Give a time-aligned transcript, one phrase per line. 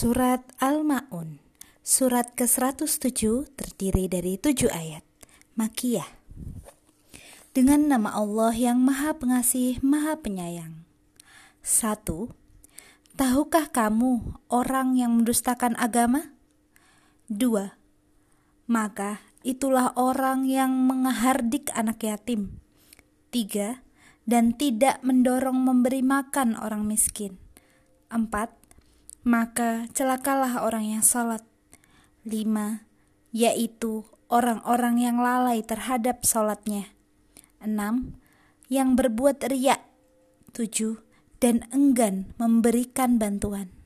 [0.00, 1.44] Surat Al-Ma'un.
[1.84, 5.04] Surat ke-107 terdiri dari tujuh ayat.
[5.60, 6.08] Makiyah.
[7.52, 10.88] Dengan nama Allah yang maha pengasih, maha penyayang.
[11.60, 12.32] Satu.
[13.12, 16.32] Tahukah kamu orang yang mendustakan agama?
[17.28, 17.76] Dua.
[18.72, 22.56] Maka itulah orang yang menghardik anak yatim.
[23.28, 23.84] Tiga.
[24.24, 27.36] Dan tidak mendorong memberi makan orang miskin.
[28.08, 28.59] Empat
[29.26, 31.44] maka celakalah orang yang salat.
[32.22, 32.84] Lima,
[33.32, 36.92] yaitu orang-orang yang lalai terhadap salatnya.
[37.60, 38.20] Enam,
[38.70, 39.82] yang berbuat riak.
[40.52, 41.00] Tujuh,
[41.40, 43.79] dan enggan memberikan bantuan.